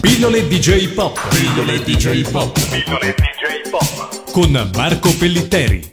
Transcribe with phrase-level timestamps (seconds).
[0.00, 1.18] Pillole DJ Pop.
[1.28, 2.52] Pillole DJ Pop.
[2.70, 4.30] Pillole DJ Pop.
[4.30, 5.92] Con Marco Pellitteri.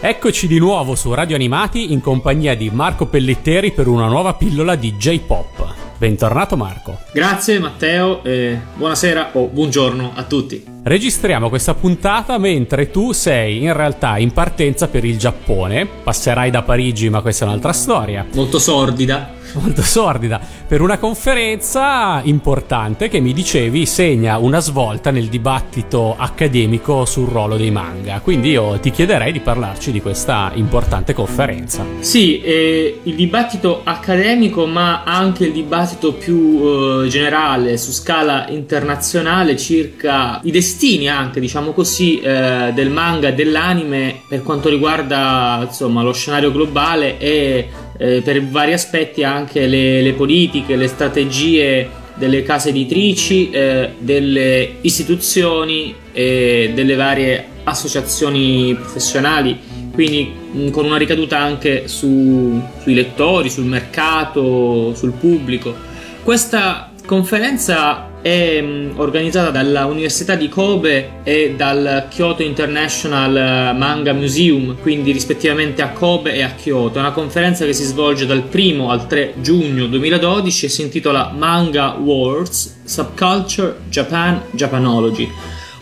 [0.00, 4.74] Eccoci di nuovo su Radio Animati in compagnia di Marco Pellitteri per una nuova pillola
[4.74, 5.74] di J-Pop.
[5.98, 6.98] Bentornato Marco.
[7.12, 10.64] Grazie Matteo e buonasera o buongiorno a tutti.
[10.82, 15.86] Registriamo questa puntata mentre tu sei in realtà in partenza per il Giappone.
[15.86, 18.26] Passerai da Parigi, ma questa è un'altra storia.
[18.34, 25.28] Molto sordida molto sordida, per una conferenza importante che mi dicevi segna una svolta nel
[25.28, 28.20] dibattito accademico sul ruolo dei manga.
[28.20, 31.84] Quindi io ti chiederei di parlarci di questa importante conferenza.
[32.00, 39.56] Sì, eh, il dibattito accademico, ma anche il dibattito più eh, generale su scala internazionale
[39.56, 46.12] circa i destini anche, diciamo così, eh, del manga dell'anime per quanto riguarda insomma lo
[46.12, 52.70] scenario globale e eh, per vari aspetti anche le, le, politiche, le strategie delle case
[52.70, 59.58] editrici, eh, delle istituzioni e delle varie associazioni professionali,
[59.92, 65.74] quindi mh, con una ricaduta anche su, sui lettori, sul mercato, sul pubblico.
[66.22, 74.76] Questa conferenza è mm, organizzata dalla Università di Kobe e dal Kyoto International Manga Museum,
[74.80, 76.98] quindi rispettivamente a Kobe e a Kyoto.
[76.98, 81.32] È una conferenza che si svolge dal 1 al 3 giugno 2012 e si intitola
[81.36, 85.30] Manga Wars Subculture Japan Japanology.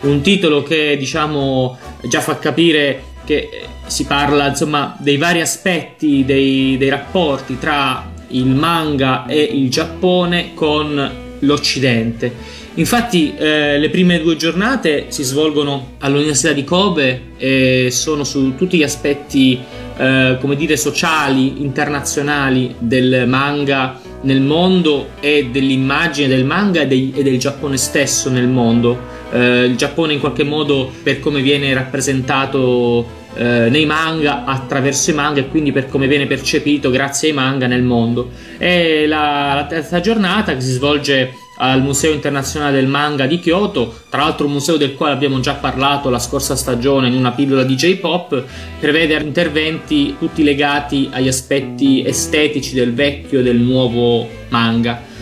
[0.01, 3.49] Un titolo che diciamo già fa capire che
[3.87, 10.53] si parla insomma dei vari aspetti dei, dei rapporti tra il manga e il Giappone
[10.53, 12.63] con l'Occidente.
[12.75, 18.77] Infatti eh, le prime due giornate si svolgono all'Università di Kobe e sono su tutti
[18.77, 19.59] gli aspetti
[19.97, 27.13] eh, come dire sociali, internazionali del manga nel mondo e dell'immagine del manga e, dei,
[27.15, 29.13] e del Giappone stesso nel mondo.
[29.31, 35.13] Eh, il Giappone in qualche modo per come viene rappresentato eh, nei manga attraverso i
[35.13, 38.31] manga e quindi per come viene percepito grazie ai manga nel mondo.
[38.57, 44.01] È la, la terza giornata che si svolge al Museo Internazionale del Manga di Kyoto,
[44.09, 47.63] tra l'altro un museo del quale abbiamo già parlato la scorsa stagione in una pillola
[47.63, 48.43] di J-Pop,
[48.79, 55.13] prevede interventi tutti legati agli aspetti estetici del vecchio e del nuovo manga.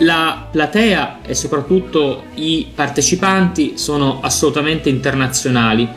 [0.00, 5.88] La platea e soprattutto i partecipanti sono assolutamente internazionali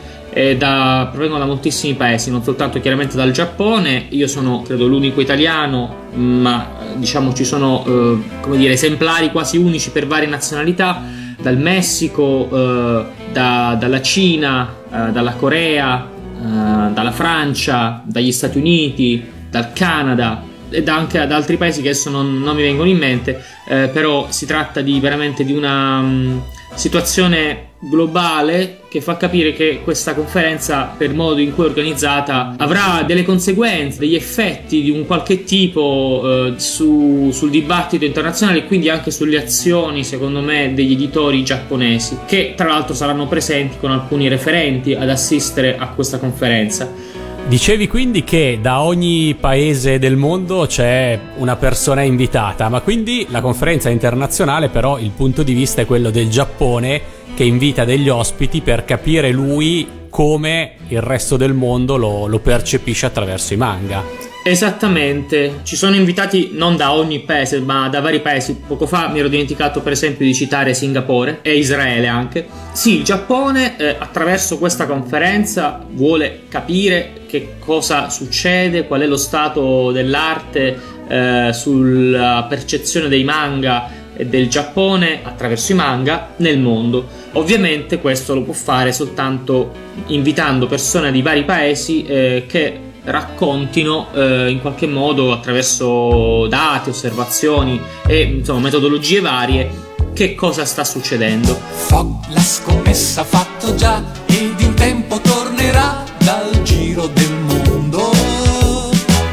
[0.56, 4.06] da, provengono da moltissimi paesi, non soltanto chiaramente dal Giappone.
[4.10, 9.90] Io sono credo l'unico italiano, ma diciamo ci sono eh, come dire, esemplari quasi unici
[9.90, 11.02] per varie nazionalità,
[11.40, 19.24] dal Messico, eh, da, dalla Cina, eh, dalla Corea, eh, dalla Francia, dagli Stati Uniti,
[19.50, 23.44] dal Canada ed anche ad altri paesi che adesso non, non mi vengono in mente,
[23.68, 26.42] eh, però si tratta di veramente di una um,
[26.74, 33.02] situazione globale che fa capire che questa conferenza, per modo in cui è organizzata, avrà
[33.04, 38.88] delle conseguenze, degli effetti di un qualche tipo eh, su, sul dibattito internazionale e quindi
[38.88, 44.28] anche sulle azioni, secondo me, degli editori giapponesi, che tra l'altro saranno presenti con alcuni
[44.28, 47.21] referenti ad assistere a questa conferenza.
[47.48, 53.42] Dicevi quindi che da ogni paese del mondo c'è una persona invitata, ma quindi la
[53.42, 57.00] conferenza internazionale, però il punto di vista è quello del Giappone
[57.34, 63.06] che invita degli ospiti per capire lui come il resto del mondo lo, lo percepisce
[63.06, 64.31] attraverso i manga.
[64.44, 68.60] Esattamente, ci sono invitati non da ogni paese, ma da vari paesi.
[68.66, 72.48] Poco fa mi ero dimenticato, per esempio, di citare Singapore e Israele anche.
[72.72, 79.16] Sì, il Giappone, eh, attraverso questa conferenza, vuole capire che cosa succede, qual è lo
[79.16, 80.76] stato dell'arte
[81.06, 87.06] eh, sulla percezione dei manga e del Giappone attraverso i manga nel mondo.
[87.34, 89.72] Ovviamente questo lo può fare soltanto
[90.08, 97.80] invitando persone di vari paesi eh, che raccontino eh, in qualche modo attraverso dati, osservazioni
[98.06, 99.70] e insomma metodologie varie
[100.12, 101.58] che cosa sta succedendo.
[101.70, 108.10] Fog la scommessa fatto già ed in tempo tornerà dal giro del mondo.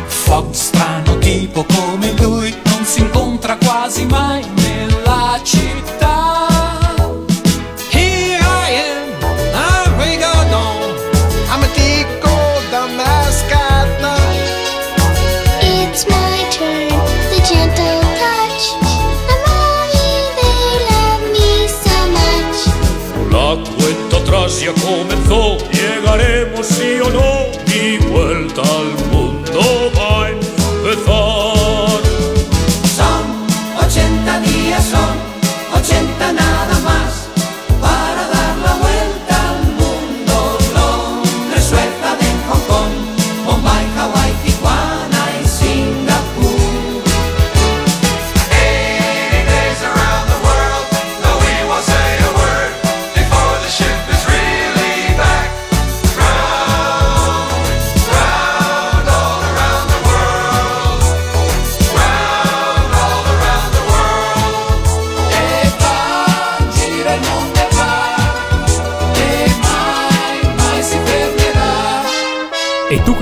[0.07, 4.38] Fog strano tipo come lui non si incontra quasi mai
[26.19, 27.28] Llegaremos sí o no Mi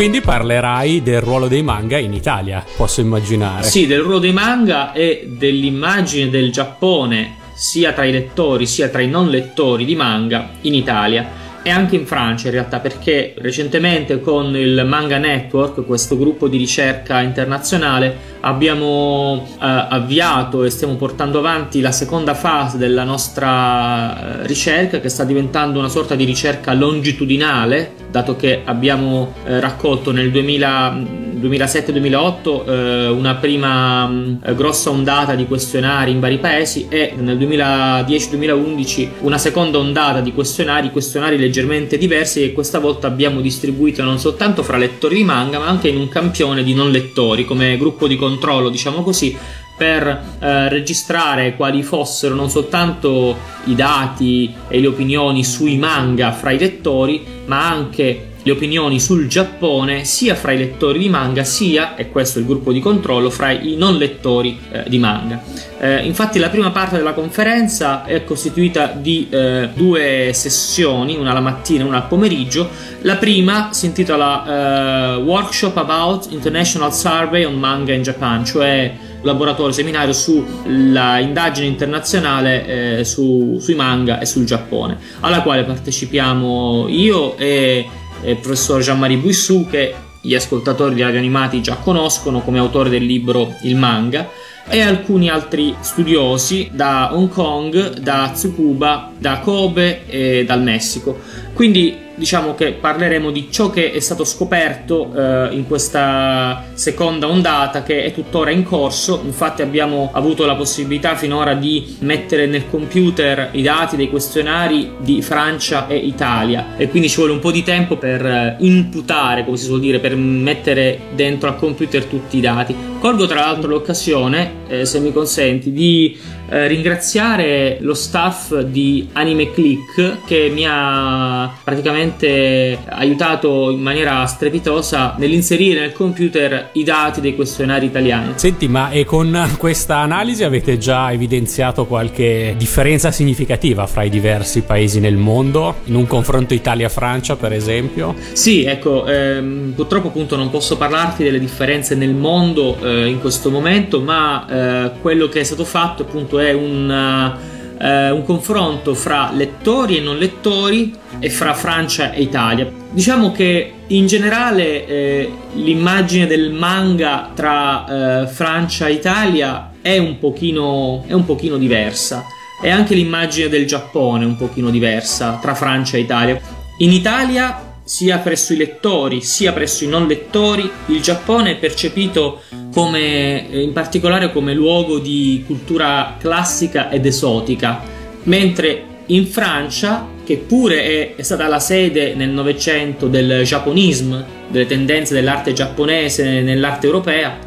[0.08, 3.64] quindi parlerai del ruolo dei manga in Italia, posso immaginare.
[3.64, 9.02] Sì, del ruolo dei manga e dell'immagine del Giappone sia tra i lettori sia tra
[9.02, 14.22] i non lettori di manga in Italia e anche in Francia in realtà perché recentemente
[14.22, 21.40] con il Manga Network, questo gruppo di ricerca internazionale, abbiamo eh, avviato e stiamo portando
[21.40, 26.72] avanti la seconda fase della nostra eh, ricerca che sta diventando una sorta di ricerca
[26.72, 35.36] longitudinale, dato che abbiamo eh, raccolto nel 2007-2008 eh, una prima mh, mm, grossa ondata
[35.36, 42.00] di questionari in vari paesi e nel 2010-2011 una seconda ondata di questionari, questionari leggermente
[42.00, 45.98] diversi che questa volta abbiamo distribuito non soltanto fra lettori di manga ma anche in
[45.98, 49.38] un campione di non lettori come gruppo di controllo diciamo così
[49.78, 56.50] per eh, registrare quali fossero non soltanto i dati e le opinioni sui manga fra
[56.50, 61.96] i lettori ma anche le opinioni sul Giappone sia fra i lettori di manga sia,
[61.96, 65.44] e questo è il gruppo di controllo, fra i non lettori eh, di manga.
[65.80, 71.42] Eh, infatti la prima parte della conferenza è costituita di eh, due sessioni, una la
[71.42, 72.70] mattina e una al pomeriggio.
[73.02, 78.96] La prima si intitola eh, Workshop about International Survey on Manga in Japan, cioè
[79.28, 86.88] laboratorio seminario sulla indagine internazionale eh, su, sui manga e sul Giappone, alla quale partecipiamo
[86.88, 87.88] io e
[88.24, 93.04] il professor Jean-Marie Buissou che gli ascoltatori di Radio Animati già conoscono come autore del
[93.04, 94.30] libro Il manga
[94.68, 101.20] e alcuni altri studiosi da Hong Kong, da Tsukuba, da Kobe e dal Messico.
[101.54, 107.84] Quindi diciamo che parleremo di ciò che è stato scoperto eh, in questa seconda ondata
[107.84, 109.22] che è tuttora in corso.
[109.24, 115.22] Infatti abbiamo avuto la possibilità finora di mettere nel computer i dati dei questionari di
[115.22, 119.58] Francia e Italia e quindi ci vuole un po' di tempo per eh, imputare, come
[119.58, 122.76] si suol dire, per mettere dentro al computer tutti i dati.
[123.00, 126.18] Colgo tra l'altro l'occasione, eh, se mi consenti, di
[126.50, 135.16] eh, ringraziare lo staff di Anime Click che mi ha praticamente aiutato in maniera strepitosa
[135.18, 138.34] nell'inserire nel computer i dati dei questionari italiani.
[138.36, 144.62] Senti, ma e con questa analisi avete già evidenziato qualche differenza significativa fra i diversi
[144.62, 148.16] paesi nel mondo, in un confronto Italia-Francia per esempio?
[148.32, 153.50] Sì, ecco, ehm, purtroppo appunto non posso parlarti delle differenze nel mondo eh, in questo
[153.50, 157.38] momento, ma eh, quello che è stato fatto appunto è un,
[157.80, 162.70] uh, un confronto fra lettori e non lettori e fra Francia e Italia.
[162.90, 170.18] Diciamo che in generale eh, l'immagine del manga tra eh, Francia e Italia è un,
[170.20, 172.26] pochino, è un pochino diversa
[172.62, 176.40] e anche l'immagine del Giappone è un pochino diversa tra Francia e Italia.
[176.80, 182.42] In Italia sia presso i lettori sia presso i non lettori, il Giappone è percepito
[182.74, 187.82] come, eh, in particolare come luogo di cultura classica ed esotica,
[188.24, 194.66] mentre in Francia, che pure è, è stata la sede nel Novecento del giapponismo, delle
[194.66, 197.38] tendenze dell'arte giapponese nell'arte europea,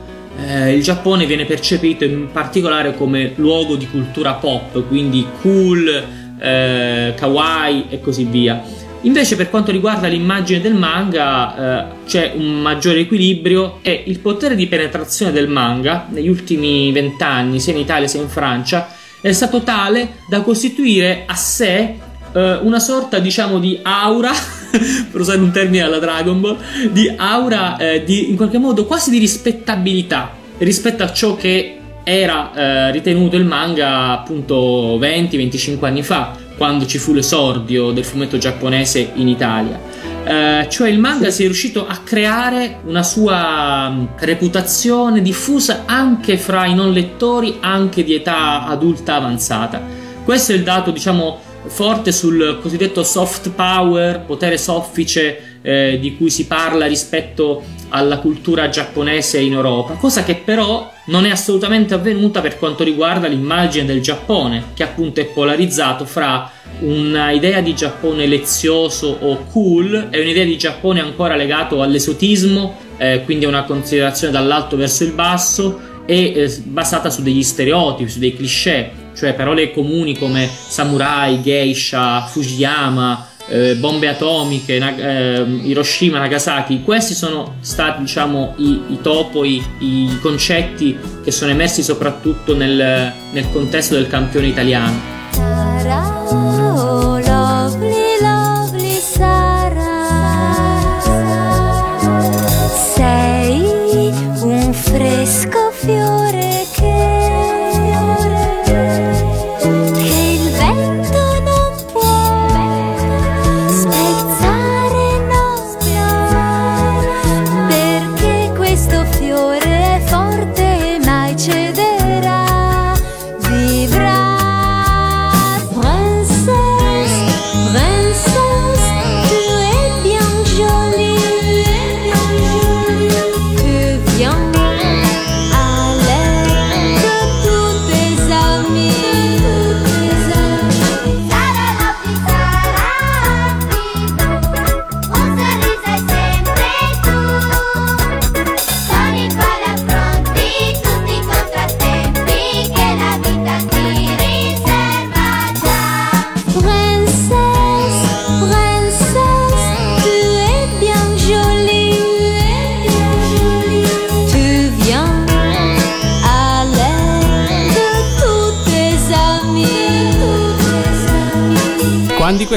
[0.43, 6.03] eh, il Giappone viene percepito in particolare come luogo di cultura pop, quindi cool,
[6.41, 8.80] eh, kawaii e così via.
[9.03, 14.55] Invece per quanto riguarda l'immagine del manga eh, c'è un maggiore equilibrio e il potere
[14.55, 18.93] di penetrazione del manga negli ultimi vent'anni, sia in Italia sia in Francia,
[19.23, 21.95] è stato tale da costituire a sé
[22.33, 24.33] eh, una sorta diciamo di aura,
[25.11, 26.59] per usare un termine alla Dragon Ball,
[26.91, 32.53] di aura eh, di, in qualche modo quasi di rispettabilità rispetto a ciò che era
[32.55, 39.13] eh, ritenuto il manga appunto 20-25 anni fa quando ci fu l'esordio del fumetto giapponese
[39.15, 39.81] in Italia.
[40.23, 46.37] Eh, cioè il manga si è riuscito a creare una sua mm, reputazione diffusa anche
[46.37, 49.83] fra i non lettori, anche di età adulta avanzata.
[50.23, 56.31] Questo è il dato, diciamo, forte sul cosiddetto soft power, potere soffice eh, di cui
[56.31, 62.41] si parla rispetto alla cultura giapponese in Europa, cosa che però non è assolutamente avvenuta
[62.41, 66.51] per quanto riguarda l'immagine del Giappone, che appunto è polarizzato fra
[66.81, 73.45] un'idea di Giappone lezioso o cool e un'idea di Giappone ancora legato all'esotismo, eh, quindi
[73.45, 78.91] una considerazione dall'alto verso il basso e eh, basata su degli stereotipi, su dei cliché,
[79.15, 87.15] cioè parole comuni come samurai, geisha, Fujiyama, eh, bombe atomiche, na- eh, Hiroshima, Nagasaki, questi
[87.15, 93.51] sono stati diciamo i, i topo, i, i, concetti che sono emersi soprattutto nel, nel
[93.51, 95.20] contesto del campione italiano.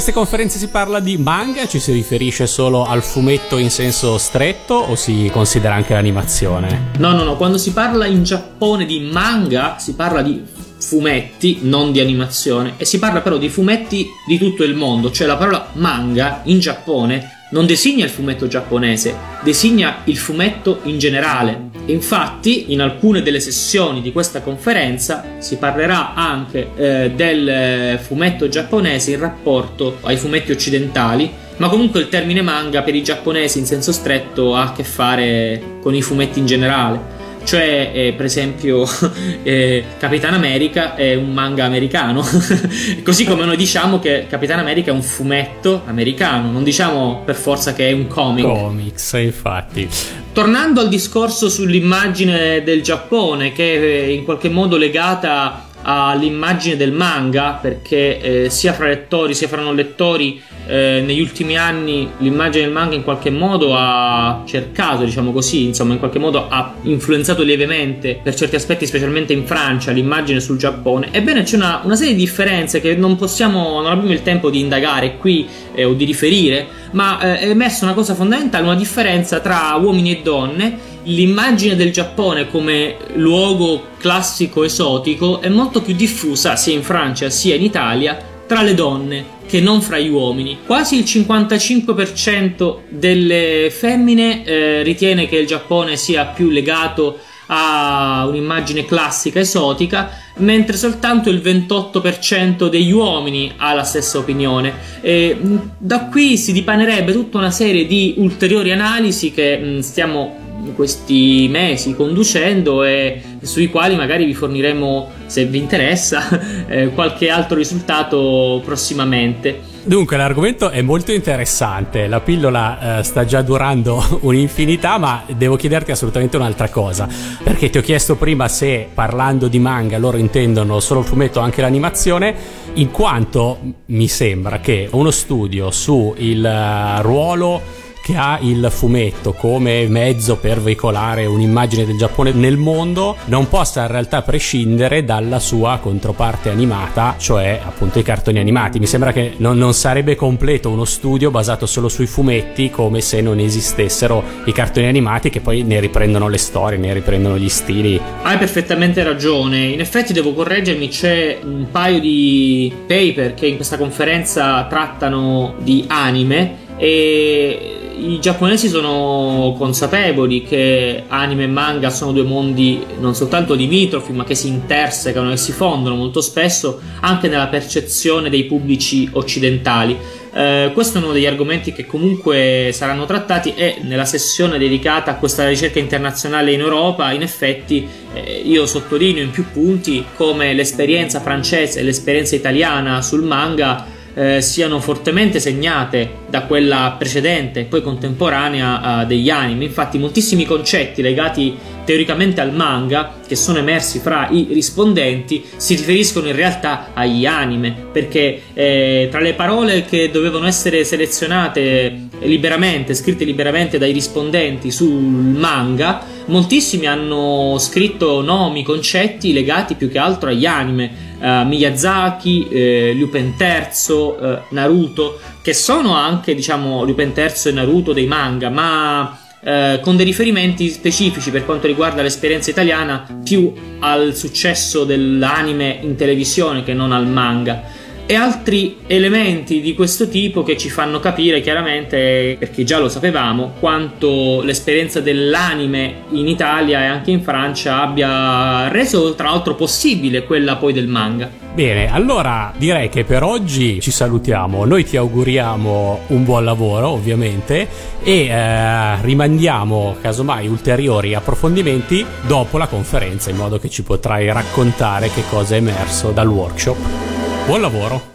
[0.03, 4.73] Queste conferenze si parla di manga, ci si riferisce solo al fumetto in senso stretto
[4.73, 6.89] o si considera anche l'animazione?
[6.97, 10.43] No, no, no, quando si parla in Giappone di manga, si parla di
[10.77, 15.25] fumetti, non di animazione, e si parla però di fumetti di tutto il mondo, cioè
[15.25, 21.69] la parola manga in Giappone non designa il fumetto giapponese, designa il fumetto in generale.
[21.85, 29.11] Infatti, in alcune delle sessioni di questa conferenza si parlerà anche eh, del fumetto giapponese
[29.11, 33.91] in rapporto ai fumetti occidentali, ma comunque il termine manga per i giapponesi in senso
[33.91, 38.87] stretto ha a che fare con i fumetti in generale cioè eh, per esempio
[39.43, 42.23] eh, Capitan America è un manga americano.
[43.03, 46.51] Così come noi diciamo che Capitan America è un fumetto americano.
[46.51, 48.45] Non diciamo per forza che è un comic.
[48.45, 49.89] Comics infatti.
[50.33, 57.59] Tornando al discorso sull'immagine del Giappone che è in qualche modo legata all'immagine del manga
[57.61, 62.73] perché eh, sia fra lettori sia fra non lettori eh, negli ultimi anni l'immagine del
[62.73, 68.19] manga in qualche modo ha cercato, diciamo così, insomma in qualche modo ha influenzato lievemente
[68.21, 71.09] per certi aspetti, specialmente in Francia, l'immagine sul Giappone.
[71.11, 74.59] Ebbene c'è una, una serie di differenze che non possiamo, non abbiamo il tempo di
[74.59, 79.39] indagare qui eh, o di riferire, ma eh, è emersa una cosa fondamentale, una differenza
[79.39, 86.55] tra uomini e donne l'immagine del Giappone come luogo classico esotico è molto più diffusa
[86.55, 90.59] sia in Francia sia in Italia tra le donne che non fra gli uomini.
[90.65, 98.85] Quasi il 55% delle femmine eh, ritiene che il Giappone sia più legato a un'immagine
[98.85, 104.73] classica esotica, mentre soltanto il 28% degli uomini ha la stessa opinione.
[105.01, 105.37] E
[105.77, 111.93] da qui si dipanerebbe tutta una serie di ulteriori analisi che stiamo in questi mesi
[111.93, 116.27] conducendo e sui quali magari vi forniremo, se vi interessa,
[116.67, 119.71] eh, qualche altro risultato prossimamente.
[119.85, 122.07] Dunque, l'argomento è molto interessante.
[122.07, 127.07] La pillola eh, sta già durando un'infinità, ma devo chiederti assolutamente un'altra cosa.
[127.43, 131.43] Perché ti ho chiesto prima se parlando di manga loro intendono solo il fumetto o
[131.43, 132.33] anche l'animazione,
[132.75, 139.87] in quanto mi sembra che uno studio sul uh, ruolo che ha il fumetto come
[139.87, 145.79] mezzo per veicolare un'immagine del Giappone nel mondo non possa in realtà prescindere dalla sua
[145.81, 148.77] controparte animata, cioè appunto i cartoni animati.
[148.79, 153.21] Mi sembra che non, non sarebbe completo uno studio basato solo sui fumetti come se
[153.21, 157.97] non esistessero i cartoni animati che poi ne riprendono le storie, ne riprendono gli stili.
[158.21, 163.77] Hai perfettamente ragione, in effetti devo correggermi, c'è un paio di paper che in questa
[163.77, 172.23] conferenza trattano di anime e i giapponesi sono consapevoli che anime e manga sono due
[172.23, 177.47] mondi non soltanto limitrofi, ma che si intersecano e si fondono molto spesso anche nella
[177.47, 179.97] percezione dei pubblici occidentali.
[180.35, 185.15] Eh, questo è uno degli argomenti che comunque saranno trattati e nella sessione dedicata a
[185.15, 191.19] questa ricerca internazionale in Europa, in effetti eh, io sottolineo in più punti come l'esperienza
[191.19, 197.81] francese e l'esperienza italiana sul manga eh, siano fortemente segnate da quella precedente e poi
[197.81, 199.65] contemporanea eh, degli anime.
[199.65, 206.27] Infatti, moltissimi concetti legati teoricamente al manga, che sono emersi fra i rispondenti, si riferiscono
[206.27, 213.23] in realtà agli anime, perché eh, tra le parole che dovevano essere selezionate liberamente, scritte
[213.25, 220.45] liberamente dai rispondenti sul manga, moltissimi hanno scritto nomi, concetti legati più che altro agli
[220.45, 227.51] anime uh, Miyazaki, eh, Lupin III, uh, Naruto, che sono anche, diciamo, Lupin III e
[227.51, 233.53] Naruto dei manga, ma uh, con dei riferimenti specifici per quanto riguarda l'esperienza italiana più
[233.79, 237.72] al successo dell'anime in televisione che non al manga
[238.05, 243.53] e altri elementi di questo tipo che ci fanno capire chiaramente, perché già lo sapevamo,
[243.59, 250.57] quanto l'esperienza dell'anime in Italia e anche in Francia abbia reso tra l'altro possibile quella
[250.57, 251.41] poi del manga.
[251.53, 257.67] Bene, allora direi che per oggi ci salutiamo, noi ti auguriamo un buon lavoro ovviamente
[258.01, 265.11] e eh, rimandiamo casomai ulteriori approfondimenti dopo la conferenza in modo che ci potrai raccontare
[265.11, 267.12] che cosa è emerso dal workshop.
[267.45, 268.13] Buon lavoro.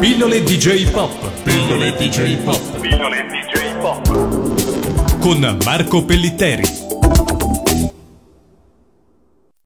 [0.00, 1.12] Pillole DJ Pop.
[1.44, 2.80] Pillole DJ Pop.
[2.80, 5.18] Pillole DJ Pop.
[5.20, 6.81] Con Marco Pellitteri.